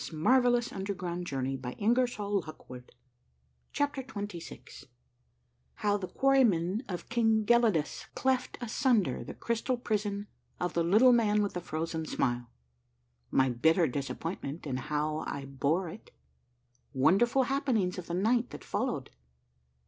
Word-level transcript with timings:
176 0.11 0.71
A 0.71 0.73
MARVELLOUS 0.73 0.73
UNDERGROUND 0.73 1.27
JOURNEY 1.27 1.61
CHAPTER 3.71 4.01
XXVI 4.01 4.85
HOW 5.75 5.97
THE 5.97 6.07
QUARRY 6.07 6.43
MEN 6.43 6.83
OF 6.89 7.07
KING 7.07 7.43
GELIDUS 7.45 8.07
CLEFT 8.15 8.57
ASUNDER 8.61 9.23
THE 9.23 9.35
CRYSTAL 9.35 9.77
PRISON 9.77 10.25
OF 10.59 10.73
THE 10.73 10.83
LITTLE 10.83 11.13
MAN 11.13 11.43
WITH 11.43 11.53
THE 11.53 11.61
FROZEN 11.61 12.07
SMILE.— 12.07 12.47
MY 13.29 13.49
BITTER 13.49 13.85
DISAPPOINTMENT, 13.85 14.65
AND 14.65 14.79
HOW 14.79 15.23
I 15.27 15.45
BORE 15.45 15.89
IT.— 15.89 16.09
WONDERFUL 16.95 17.43
HAPPENINGS 17.43 17.99
OF 17.99 18.07
THE 18.07 18.15
NIGHT 18.15 18.49
THAT 18.49 18.63
FOL 18.63 18.87
LOWED. 18.87 19.09